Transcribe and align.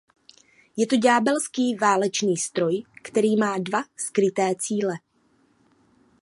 Je 0.77 0.87
to 0.89 0.95
ďábelský 0.97 1.75
válečný 1.75 2.37
stroj, 2.37 2.83
který 3.03 3.35
má 3.37 3.57
dva 3.57 3.83
skryté 3.97 4.55
cíle. 4.59 4.93